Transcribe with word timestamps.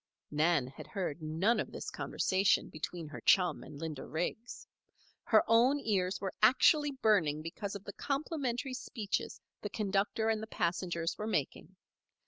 Nan 0.31 0.65
had 0.65 0.87
heard 0.87 1.21
none 1.21 1.59
of 1.59 1.71
this 1.71 1.91
conversation 1.91 2.69
between 2.69 3.07
her 3.09 3.21
chum 3.21 3.61
and 3.61 3.77
Linda 3.77 4.03
Riggs. 4.07 4.65
Her 5.25 5.43
own 5.47 5.79
ears 5.79 6.19
were 6.19 6.33
actually 6.41 6.89
burning 7.03 7.43
because 7.43 7.75
of 7.75 7.83
the 7.83 7.93
complimentary 7.93 8.73
speeches 8.73 9.39
the 9.61 9.69
conductor 9.69 10.27
and 10.29 10.41
the 10.41 10.47
passengers 10.47 11.19
were 11.19 11.27
making. 11.27 11.75